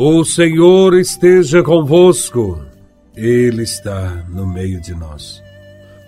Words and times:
O 0.00 0.24
Senhor 0.24 0.94
esteja 0.94 1.60
convosco, 1.60 2.64
Ele 3.16 3.64
está 3.64 4.24
no 4.28 4.46
meio 4.46 4.80
de 4.80 4.94
nós. 4.94 5.42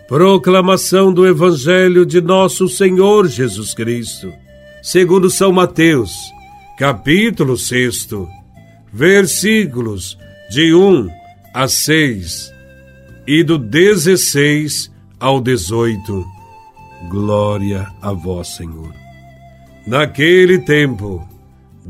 Proclamação 0.06 1.12
do 1.12 1.26
Evangelho 1.26 2.06
de 2.06 2.20
Nosso 2.20 2.68
Senhor 2.68 3.26
Jesus 3.26 3.74
Cristo, 3.74 4.32
segundo 4.80 5.28
São 5.28 5.50
Mateus, 5.50 6.12
capítulo 6.78 7.56
6, 7.56 8.10
versículos 8.92 10.16
de 10.48 10.72
1 10.72 11.08
a 11.52 11.66
6 11.66 12.54
e 13.26 13.42
do 13.42 13.58
16 13.58 14.88
ao 15.18 15.40
18. 15.40 16.24
Glória 17.08 17.88
a 18.00 18.12
vós, 18.12 18.54
Senhor. 18.54 18.94
Naquele 19.84 20.60
tempo, 20.60 21.28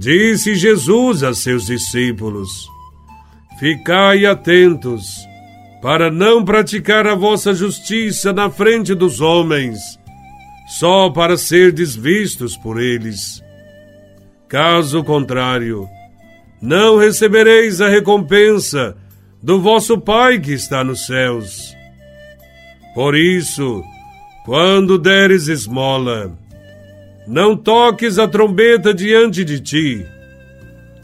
Disse 0.01 0.55
Jesus 0.55 1.23
a 1.23 1.35
seus 1.35 1.67
discípulos: 1.67 2.67
Ficai 3.59 4.25
atentos, 4.25 5.05
para 5.83 6.11
não 6.11 6.43
praticar 6.43 7.07
a 7.07 7.15
vossa 7.15 7.53
justiça 7.53 8.33
na 8.33 8.49
frente 8.49 8.95
dos 8.95 9.21
homens, 9.21 9.79
só 10.79 11.11
para 11.11 11.37
serdes 11.37 11.95
vistos 11.95 12.57
por 12.57 12.81
eles. 12.81 13.43
Caso 14.49 15.05
contrário, 15.05 15.87
não 16.63 16.97
recebereis 16.97 17.83
a 17.83 17.89
recompensa 17.91 18.97
do 19.43 19.61
vosso 19.61 20.01
Pai 20.01 20.41
que 20.41 20.53
está 20.53 20.83
nos 20.83 21.05
céus. 21.05 21.77
Por 22.95 23.15
isso, 23.15 23.83
quando 24.47 24.97
deres 24.97 25.47
esmola, 25.47 26.33
não 27.31 27.57
toques 27.57 28.19
a 28.19 28.27
trombeta 28.27 28.93
diante 28.93 29.45
de 29.45 29.61
ti, 29.61 30.05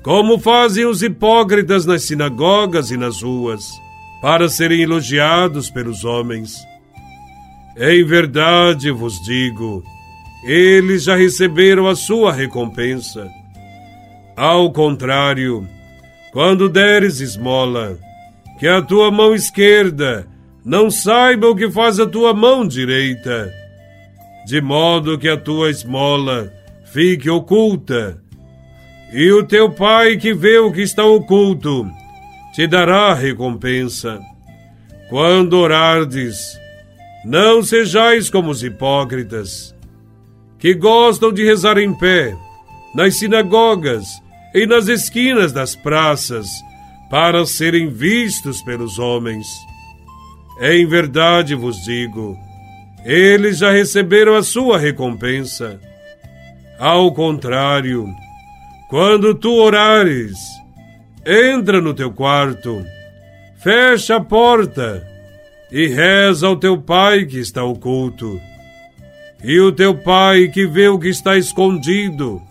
como 0.02 0.40
fazem 0.40 0.84
os 0.84 1.00
hipócritas 1.00 1.86
nas 1.86 2.02
sinagogas 2.02 2.90
e 2.90 2.96
nas 2.96 3.22
ruas, 3.22 3.64
para 4.20 4.48
serem 4.48 4.82
elogiados 4.82 5.70
pelos 5.70 6.04
homens. 6.04 6.56
Em 7.78 8.04
verdade 8.04 8.90
vos 8.90 9.22
digo, 9.22 9.84
eles 10.42 11.04
já 11.04 11.14
receberam 11.14 11.86
a 11.86 11.94
sua 11.94 12.32
recompensa. 12.32 13.30
Ao 14.36 14.72
contrário, 14.72 15.64
quando 16.32 16.68
deres 16.68 17.20
esmola, 17.20 17.96
que 18.58 18.66
a 18.66 18.82
tua 18.82 19.12
mão 19.12 19.32
esquerda 19.32 20.26
não 20.64 20.90
saiba 20.90 21.46
o 21.46 21.54
que 21.54 21.70
faz 21.70 22.00
a 22.00 22.06
tua 22.06 22.34
mão 22.34 22.66
direita 22.66 23.48
de 24.46 24.60
modo 24.60 25.18
que 25.18 25.28
a 25.28 25.36
tua 25.36 25.70
esmola 25.70 26.52
fique 26.84 27.28
oculta. 27.28 28.22
E 29.12 29.32
o 29.32 29.42
teu 29.42 29.72
pai 29.72 30.16
que 30.16 30.32
vê 30.32 30.58
o 30.58 30.70
que 30.70 30.82
está 30.82 31.04
oculto 31.04 31.84
te 32.54 32.64
dará 32.68 33.12
recompensa. 33.12 34.20
Quando 35.10 35.54
orardes, 35.54 36.56
não 37.24 37.60
sejais 37.60 38.30
como 38.30 38.50
os 38.50 38.62
hipócritas, 38.62 39.74
que 40.60 40.74
gostam 40.74 41.32
de 41.32 41.44
rezar 41.44 41.76
em 41.76 41.92
pé, 41.92 42.32
nas 42.94 43.18
sinagogas 43.18 44.06
e 44.54 44.64
nas 44.64 44.86
esquinas 44.86 45.52
das 45.52 45.74
praças, 45.74 46.46
para 47.10 47.44
serem 47.44 47.88
vistos 47.88 48.62
pelos 48.62 48.96
homens. 48.96 49.48
Em 50.60 50.86
verdade 50.86 51.56
vos 51.56 51.76
digo, 51.84 52.45
eles 53.06 53.58
já 53.58 53.70
receberam 53.70 54.34
a 54.34 54.42
sua 54.42 54.76
recompensa. 54.78 55.80
Ao 56.76 57.12
contrário, 57.14 58.04
quando 58.90 59.32
tu 59.32 59.52
orares, 59.52 60.36
entra 61.24 61.80
no 61.80 61.94
teu 61.94 62.10
quarto, 62.10 62.84
fecha 63.62 64.16
a 64.16 64.20
porta 64.20 65.06
e 65.70 65.86
reza 65.86 66.48
ao 66.48 66.56
teu 66.56 66.82
pai 66.82 67.24
que 67.24 67.38
está 67.38 67.62
oculto. 67.62 68.40
E 69.44 69.60
o 69.60 69.70
teu 69.70 69.94
pai 69.94 70.48
que 70.48 70.66
vê 70.66 70.88
o 70.88 70.98
que 70.98 71.08
está 71.08 71.36
escondido 71.36 72.42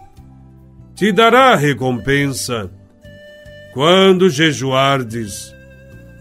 te 0.95 1.11
dará 1.11 1.53
recompensa. 1.55 2.71
Quando 3.73 4.29
jejuardes, 4.29 5.53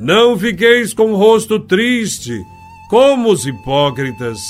não 0.01 0.37
fiqueis 0.37 0.93
com 0.93 1.13
o 1.13 1.17
rosto 1.17 1.61
triste 1.61 2.43
como 2.89 3.31
os 3.31 3.47
hipócritas. 3.47 4.41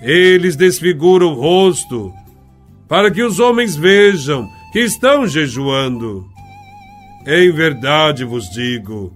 Eles 0.00 0.56
desfiguram 0.56 1.32
o 1.32 1.34
rosto, 1.34 2.12
para 2.86 3.10
que 3.10 3.22
os 3.22 3.40
homens 3.40 3.76
vejam 3.76 4.48
que 4.72 4.80
estão 4.80 5.26
jejuando. 5.26 6.26
Em 7.26 7.50
verdade 7.50 8.24
vos 8.24 8.48
digo, 8.50 9.12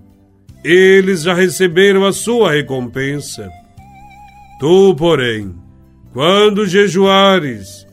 eles 0.65 1.23
já 1.23 1.35
receberam 1.35 2.05
a 2.05 2.13
sua 2.13 2.53
recompensa. 2.53 3.51
Tu, 4.59 4.95
porém, 4.97 5.55
quando 6.13 6.67
jejuares, 6.67 7.87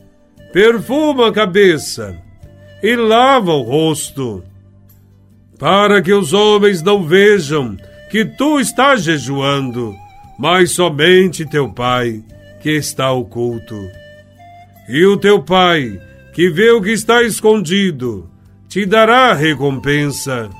perfuma 0.52 1.28
a 1.28 1.32
cabeça 1.32 2.16
e 2.82 2.94
lava 2.94 3.52
o 3.52 3.62
rosto, 3.62 4.42
para 5.58 6.00
que 6.00 6.12
os 6.12 6.32
homens 6.32 6.82
não 6.82 7.02
vejam 7.02 7.76
que 8.10 8.24
tu 8.24 8.58
estás 8.58 9.04
jejuando, 9.04 9.96
mas 10.36 10.72
somente 10.72 11.46
teu 11.46 11.72
pai, 11.72 12.24
que 12.60 12.70
está 12.70 13.12
oculto. 13.12 13.88
E 14.88 15.06
o 15.06 15.16
teu 15.16 15.40
pai, 15.40 16.00
que 16.34 16.50
vê 16.50 16.72
o 16.72 16.82
que 16.82 16.90
está 16.90 17.22
escondido, 17.22 18.28
te 18.68 18.84
dará 18.84 19.32
recompensa. 19.32 20.50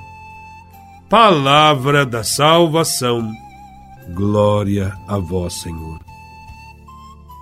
Palavra 1.09 2.07
da 2.07 2.23
salvação. 2.23 3.29
Glória 4.15 4.95
a 5.09 5.19
vós, 5.19 5.55
Senhor. 5.55 5.99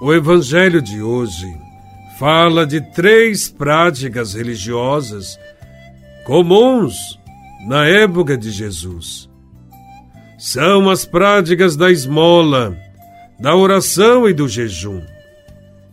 O 0.01 0.15
Evangelho 0.15 0.81
de 0.81 1.03
hoje 1.03 1.55
fala 2.19 2.67
de 2.67 2.81
três 2.93 3.51
práticas 3.51 4.33
religiosas 4.33 5.39
comuns 6.25 6.95
na 7.67 7.85
época 7.85 8.39
de 8.39 8.51
Jesus 8.51 9.29
são 10.39 10.89
as 10.89 11.05
práticas 11.05 11.77
da 11.77 11.91
esmola, 11.91 12.79
da 13.41 13.57
oração 13.57 14.29
e 14.29 14.33
do 14.33 14.49
jejum. 14.49 15.03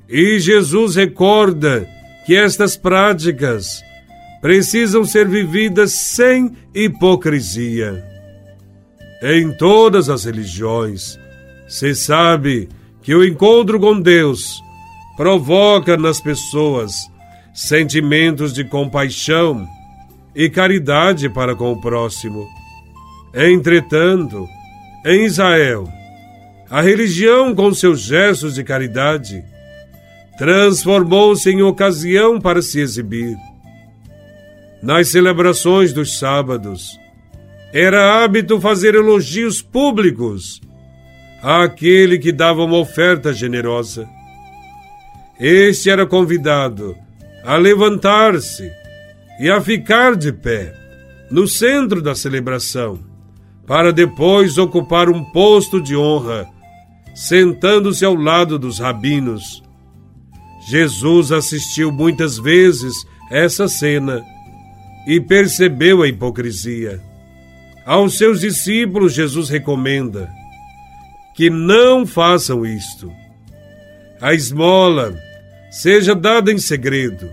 E 0.07 0.39
Jesus 0.39 0.95
recorda 0.95 1.89
que 2.25 2.35
estas 2.35 2.77
práticas 2.77 3.83
precisam 4.41 5.03
ser 5.03 5.27
vividas 5.27 5.93
sem 5.93 6.55
hipocrisia. 6.73 8.03
Em 9.23 9.51
todas 9.51 10.09
as 10.09 10.25
religiões, 10.25 11.19
se 11.67 11.95
sabe 11.95 12.69
que 13.01 13.15
o 13.15 13.25
encontro 13.25 13.79
com 13.79 13.99
Deus 13.99 14.61
provoca 15.17 15.97
nas 15.97 16.21
pessoas 16.21 16.93
sentimentos 17.53 18.53
de 18.53 18.63
compaixão 18.63 19.65
e 20.35 20.49
caridade 20.49 21.29
para 21.29 21.55
com 21.55 21.71
o 21.71 21.81
próximo. 21.81 22.45
Entretanto, 23.35 24.47
em 25.05 25.25
Israel, 25.25 25.89
a 26.69 26.81
religião, 26.81 27.53
com 27.53 27.73
seus 27.73 27.99
gestos 27.99 28.55
de 28.55 28.63
caridade, 28.63 29.43
transformou-se 30.37 31.49
em 31.49 31.61
ocasião 31.61 32.39
para 32.39 32.61
se 32.61 32.79
exibir. 32.79 33.35
Nas 34.81 35.09
celebrações 35.09 35.91
dos 35.91 36.17
sábados, 36.17 36.97
era 37.73 38.23
hábito 38.23 38.61
fazer 38.61 38.95
elogios 38.95 39.61
públicos 39.61 40.61
àquele 41.43 42.17
que 42.17 42.31
dava 42.31 42.63
uma 42.63 42.77
oferta 42.77 43.33
generosa. 43.33 44.07
Este 45.37 45.89
era 45.89 46.05
convidado 46.05 46.95
a 47.43 47.57
levantar-se 47.57 48.71
e 49.41 49.49
a 49.49 49.59
ficar 49.59 50.15
de 50.15 50.31
pé 50.31 50.73
no 51.29 51.45
centro 51.49 52.01
da 52.01 52.15
celebração 52.15 53.14
para 53.67 53.91
depois 53.91 54.57
ocupar 54.57 55.09
um 55.09 55.23
posto 55.23 55.81
de 55.81 55.95
honra, 55.95 56.47
sentando-se 57.15 58.05
ao 58.05 58.15
lado 58.15 58.59
dos 58.59 58.79
rabinos. 58.79 59.63
Jesus 60.69 61.31
assistiu 61.31 61.91
muitas 61.91 62.37
vezes 62.37 62.93
essa 63.31 63.67
cena 63.67 64.21
e 65.07 65.19
percebeu 65.19 66.01
a 66.01 66.07
hipocrisia. 66.07 67.01
Aos 67.85 68.17
seus 68.17 68.39
discípulos, 68.39 69.13
Jesus 69.13 69.49
recomenda 69.49 70.29
que 71.35 71.49
não 71.49 72.05
façam 72.05 72.65
isto. 72.65 73.11
A 74.21 74.33
esmola 74.33 75.15
seja 75.69 76.15
dada 76.15 76.51
em 76.51 76.57
segredo, 76.57 77.29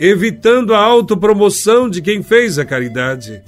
evitando 0.00 0.74
a 0.74 0.78
autopromoção 0.78 1.88
de 1.88 2.00
quem 2.00 2.22
fez 2.22 2.58
a 2.58 2.64
caridade 2.64 3.42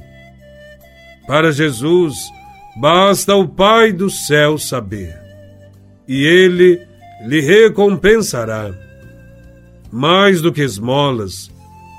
para 1.26 1.52
Jesus, 1.52 2.30
basta 2.76 3.34
o 3.34 3.48
Pai 3.48 3.92
do 3.92 4.10
céu 4.10 4.58
saber, 4.58 5.18
e 6.06 6.24
ele 6.24 6.80
lhe 7.26 7.40
recompensará. 7.40 8.72
Mais 9.90 10.40
do 10.40 10.52
que 10.52 10.62
esmolas, 10.62 11.50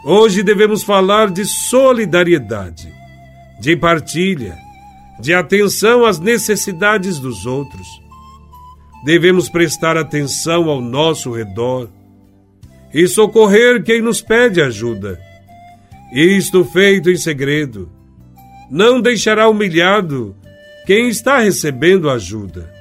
Hoje 0.08 0.44
devemos 0.44 0.84
falar 0.84 1.32
de 1.32 1.44
solidariedade, 1.46 2.94
de 3.60 3.76
partilha, 3.76 4.56
de 5.20 5.34
atenção 5.34 6.06
às 6.06 6.20
necessidades 6.20 7.18
dos 7.18 7.48
outros. 7.48 7.88
Devemos 9.04 9.50
prestar 9.50 9.98
atenção 9.98 10.70
ao 10.70 10.80
nosso 10.80 11.32
redor 11.32 11.90
e 12.94 13.08
socorrer 13.08 13.82
quem 13.82 14.00
nos 14.00 14.22
pede 14.22 14.62
ajuda. 14.62 15.20
Isto 16.14 16.64
feito 16.64 17.10
em 17.10 17.18
segredo, 17.18 17.90
não 18.70 19.02
deixará 19.02 19.48
humilhado 19.48 20.36
quem 20.86 21.10
está 21.10 21.40
recebendo 21.40 22.10
ajuda. 22.10 22.72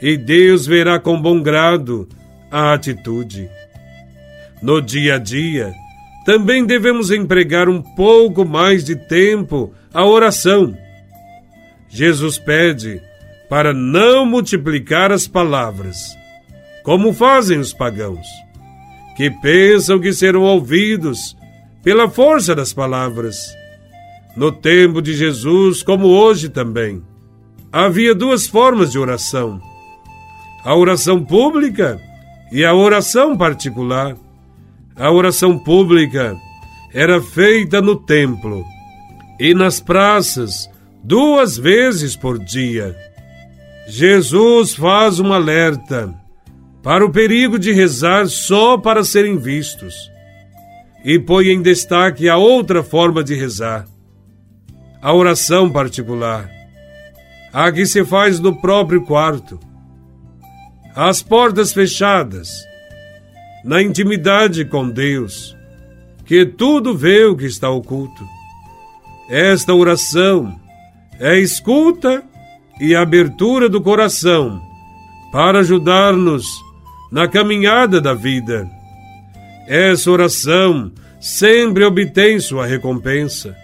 E 0.00 0.16
Deus 0.16 0.66
verá 0.66 0.98
com 0.98 1.20
bom 1.20 1.42
grado 1.42 2.08
a 2.50 2.72
atitude. 2.72 3.50
No 4.62 4.80
dia 4.80 5.16
a 5.16 5.18
dia, 5.18 5.72
também 6.24 6.64
devemos 6.64 7.10
empregar 7.10 7.68
um 7.68 7.82
pouco 7.82 8.44
mais 8.44 8.84
de 8.84 8.94
tempo 8.94 9.72
à 9.92 10.04
oração. 10.04 10.76
Jesus 11.88 12.38
pede 12.38 13.00
para 13.48 13.72
não 13.72 14.26
multiplicar 14.26 15.10
as 15.10 15.26
palavras, 15.26 15.96
como 16.82 17.12
fazem 17.12 17.58
os 17.58 17.72
pagãos, 17.72 18.26
que 19.16 19.30
pensam 19.30 19.98
que 19.98 20.12
serão 20.12 20.42
ouvidos 20.42 21.36
pela 21.82 22.10
força 22.10 22.54
das 22.54 22.72
palavras. 22.72 23.57
No 24.38 24.52
tempo 24.52 25.02
de 25.02 25.14
Jesus, 25.14 25.82
como 25.82 26.06
hoje 26.06 26.48
também, 26.48 27.02
havia 27.72 28.14
duas 28.14 28.46
formas 28.46 28.92
de 28.92 28.96
oração: 28.96 29.60
a 30.64 30.76
oração 30.76 31.24
pública 31.24 32.00
e 32.52 32.64
a 32.64 32.72
oração 32.72 33.36
particular. 33.36 34.16
A 34.94 35.10
oração 35.10 35.58
pública 35.58 36.36
era 36.94 37.20
feita 37.20 37.82
no 37.82 37.96
templo 37.96 38.64
e 39.40 39.52
nas 39.54 39.80
praças 39.80 40.70
duas 41.02 41.56
vezes 41.56 42.14
por 42.14 42.38
dia. 42.38 42.96
Jesus 43.88 44.72
faz 44.72 45.18
um 45.18 45.32
alerta 45.32 46.14
para 46.80 47.04
o 47.04 47.10
perigo 47.10 47.58
de 47.58 47.72
rezar 47.72 48.28
só 48.28 48.78
para 48.78 49.02
serem 49.02 49.36
vistos 49.36 49.96
e 51.04 51.18
põe 51.18 51.48
em 51.48 51.60
destaque 51.60 52.28
a 52.28 52.36
outra 52.36 52.84
forma 52.84 53.24
de 53.24 53.34
rezar, 53.34 53.84
a 55.00 55.12
oração 55.12 55.70
particular, 55.70 56.50
a 57.52 57.70
que 57.70 57.86
se 57.86 58.04
faz 58.04 58.40
no 58.40 58.60
próprio 58.60 59.04
quarto, 59.04 59.58
às 60.94 61.22
portas 61.22 61.72
fechadas 61.72 62.48
na 63.64 63.82
intimidade 63.82 64.64
com 64.64 64.88
Deus, 64.88 65.56
que 66.24 66.44
tudo 66.44 66.96
vê 66.96 67.24
o 67.24 67.36
que 67.36 67.46
está 67.46 67.70
oculto. 67.70 68.24
Esta 69.28 69.74
oração 69.74 70.58
é 71.20 71.38
escuta 71.38 72.22
e 72.80 72.94
abertura 72.94 73.68
do 73.68 73.80
coração 73.80 74.60
para 75.32 75.60
ajudar-nos 75.60 76.46
na 77.10 77.28
caminhada 77.28 78.00
da 78.00 78.14
vida. 78.14 78.68
Essa 79.66 80.10
oração 80.10 80.90
sempre 81.20 81.84
obtém 81.84 82.40
sua 82.40 82.66
recompensa. 82.66 83.54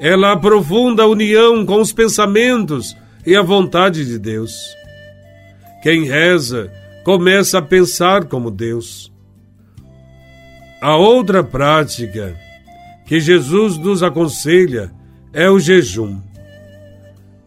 Ela 0.00 0.32
aprofunda 0.32 1.04
a 1.04 1.06
união 1.06 1.64
com 1.64 1.80
os 1.80 1.92
pensamentos 1.92 2.96
e 3.26 3.36
a 3.36 3.42
vontade 3.42 4.04
de 4.04 4.18
Deus. 4.18 4.52
Quem 5.82 6.04
reza 6.04 6.70
começa 7.04 7.58
a 7.58 7.62
pensar 7.62 8.24
como 8.24 8.50
Deus. 8.50 9.12
A 10.80 10.96
outra 10.96 11.44
prática 11.44 12.36
que 13.06 13.20
Jesus 13.20 13.78
nos 13.78 14.02
aconselha 14.02 14.90
é 15.32 15.48
o 15.50 15.58
jejum. 15.58 16.20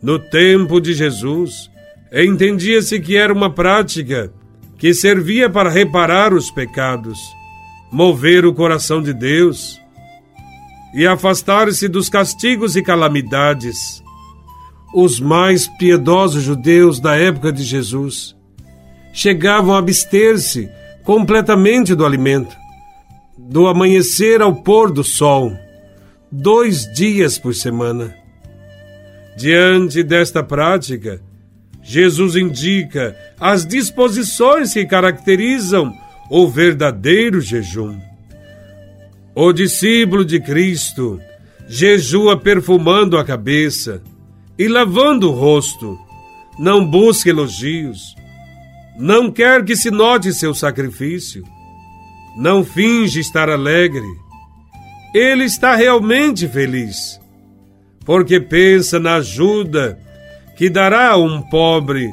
No 0.01 0.19
tempo 0.19 0.79
de 0.79 0.93
Jesus, 0.93 1.69
entendia-se 2.11 2.99
que 2.99 3.17
era 3.17 3.33
uma 3.33 3.49
prática 3.49 4.31
que 4.77 4.93
servia 4.93 5.49
para 5.49 5.69
reparar 5.69 6.33
os 6.33 6.51
pecados, 6.51 7.19
mover 7.91 8.45
o 8.45 8.53
coração 8.53 9.01
de 9.01 9.13
Deus 9.13 9.79
e 10.97 11.05
afastar-se 11.05 11.87
dos 11.87 12.09
castigos 12.09 12.75
e 12.75 12.81
calamidades. 12.81 14.03
Os 14.95 15.19
mais 15.19 15.67
piedosos 15.67 16.41
judeus 16.41 16.99
da 16.99 17.15
época 17.15 17.53
de 17.53 17.63
Jesus 17.63 18.35
chegavam 19.13 19.75
a 19.75 19.77
abster-se 19.77 20.67
completamente 21.03 21.93
do 21.93 22.03
alimento 22.03 22.55
do 23.37 23.67
amanhecer 23.67 24.41
ao 24.41 24.55
pôr 24.55 24.91
do 24.91 25.03
sol, 25.03 25.55
dois 26.31 26.91
dias 26.91 27.37
por 27.37 27.53
semana. 27.53 28.15
Diante 29.37 30.01
desta 30.01 30.43
prática, 30.43 31.21
Jesus 31.83 32.35
indica 32.35 33.15
as 33.39 33.65
disposições 33.65 34.73
que 34.73 34.85
caracterizam 34.85 35.93
o 36.29 36.47
verdadeiro 36.47 37.39
jejum. 37.39 37.99
O 39.39 39.53
discípulo 39.53 40.25
de 40.25 40.39
Cristo 40.39 41.21
jejua 41.67 42.35
perfumando 42.35 43.19
a 43.19 43.23
cabeça 43.23 44.01
e 44.57 44.67
lavando 44.67 45.29
o 45.29 45.31
rosto. 45.31 45.95
Não 46.57 46.83
busca 46.83 47.29
elogios. 47.29 48.15
Não 48.97 49.29
quer 49.29 49.63
que 49.63 49.75
se 49.75 49.91
note 49.91 50.33
seu 50.33 50.55
sacrifício 50.55 51.43
não 52.35 52.63
finge 52.63 53.19
estar 53.19 53.47
alegre. 53.47 54.07
Ele 55.13 55.43
está 55.43 55.75
realmente 55.75 56.47
feliz, 56.47 57.19
porque 58.03 58.39
pensa 58.39 58.99
na 58.99 59.17
ajuda 59.17 59.99
que 60.57 60.67
dará 60.67 61.11
a 61.11 61.17
um 61.17 61.43
pobre 61.43 62.11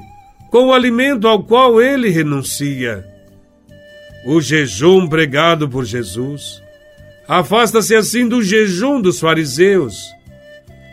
com 0.50 0.66
o 0.66 0.72
alimento 0.74 1.26
ao 1.26 1.42
qual 1.42 1.80
ele 1.80 2.10
renuncia. 2.10 3.02
O 4.26 4.42
jejum 4.42 5.06
pregado 5.06 5.66
por 5.70 5.86
Jesus 5.86 6.62
afasta-se 7.28 7.94
assim 7.94 8.28
do 8.28 8.42
jejum 8.42 9.00
dos 9.00 9.20
fariseus 9.20 9.96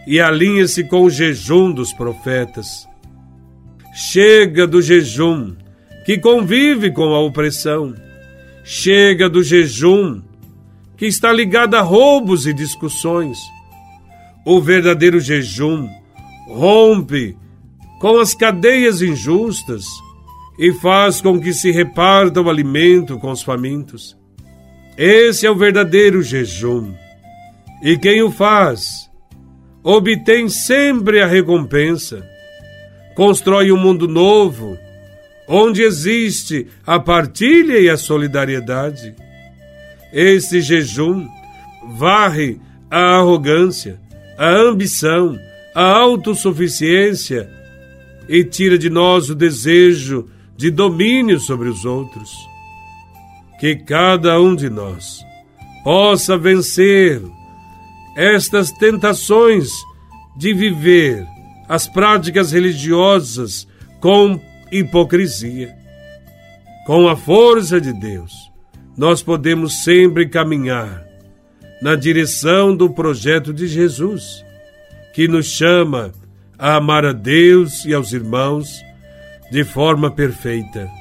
e 0.07 0.19
alinha-se 0.19 0.83
com 0.83 1.03
o 1.03 1.09
jejum 1.09 1.71
dos 1.71 1.93
profetas. 1.93 2.87
Chega 3.93 4.65
do 4.65 4.81
jejum 4.81 5.55
que 6.05 6.17
convive 6.17 6.91
com 6.91 7.13
a 7.13 7.19
opressão 7.19 7.93
Chega 8.63 9.27
do 9.27 9.43
jejum, 9.43 10.21
que 10.95 11.07
está 11.07 11.33
ligado 11.33 11.75
a 11.75 11.81
roubos 11.81 12.45
e 12.45 12.53
discussões. 12.53 13.39
O 14.45 14.61
verdadeiro 14.61 15.19
jejum 15.19 15.89
rompe 16.47 17.35
com 17.99 18.19
as 18.19 18.35
cadeias 18.35 19.01
injustas 19.01 19.85
e 20.59 20.71
faz 20.73 21.21
com 21.21 21.39
que 21.39 21.53
se 21.53 21.71
reparta 21.71 22.39
o 22.41 22.49
alimento 22.49 23.17
com 23.17 23.31
os 23.31 23.41
famintos. 23.41 24.17
Esse 24.97 25.45
é 25.45 25.51
o 25.51 25.55
verdadeiro 25.55 26.21
jejum. 26.21 26.93
E 27.83 27.97
quem 27.97 28.21
o 28.21 28.31
faz 28.31 29.09
obtém 29.83 30.47
sempre 30.47 31.21
a 31.21 31.27
recompensa. 31.27 32.25
Constrói 33.15 33.71
um 33.71 33.77
mundo 33.77 34.07
novo 34.07 34.77
onde 35.47 35.81
existe 35.81 36.67
a 36.85 36.99
partilha 36.99 37.79
e 37.79 37.89
a 37.89 37.97
solidariedade. 37.97 39.13
Esse 40.13 40.61
jejum 40.61 41.27
varre 41.97 42.59
a 42.89 43.17
arrogância, 43.17 43.99
a 44.37 44.49
ambição, 44.49 45.37
a 45.73 45.83
autossuficiência 45.83 47.49
e 48.27 48.43
tira 48.43 48.77
de 48.77 48.89
nós 48.89 49.29
o 49.29 49.35
desejo 49.35 50.29
de 50.55 50.69
domínio 50.69 51.39
sobre 51.39 51.69
os 51.69 51.85
outros. 51.85 52.29
Que 53.61 53.75
cada 53.75 54.41
um 54.41 54.55
de 54.55 54.71
nós 54.71 55.23
possa 55.83 56.35
vencer 56.35 57.21
estas 58.17 58.71
tentações 58.71 59.69
de 60.35 60.51
viver 60.51 61.27
as 61.69 61.87
práticas 61.87 62.51
religiosas 62.51 63.67
com 63.99 64.41
hipocrisia. 64.71 65.75
Com 66.87 67.07
a 67.07 67.15
força 67.15 67.79
de 67.79 67.93
Deus, 67.93 68.33
nós 68.97 69.21
podemos 69.21 69.83
sempre 69.83 70.27
caminhar 70.27 71.05
na 71.83 71.95
direção 71.95 72.75
do 72.75 72.89
projeto 72.89 73.53
de 73.53 73.67
Jesus, 73.67 74.43
que 75.13 75.27
nos 75.27 75.45
chama 75.45 76.11
a 76.57 76.77
amar 76.77 77.05
a 77.05 77.13
Deus 77.13 77.85
e 77.85 77.93
aos 77.93 78.11
irmãos 78.11 78.81
de 79.51 79.63
forma 79.63 80.09
perfeita. 80.09 81.00